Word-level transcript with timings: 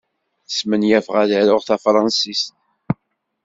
Smenyafeɣ 0.55 1.15
ad 1.23 1.31
aruɣ 1.39 1.61
s 1.63 1.67
tefṛensist. 1.67 2.47